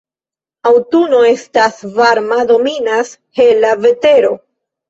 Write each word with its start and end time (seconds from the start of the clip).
Aŭtuno 0.69 1.19
estas 1.33 1.77
varma, 1.99 2.39
dominas 2.53 3.15
hela 3.41 3.77
vetero. 3.87 4.35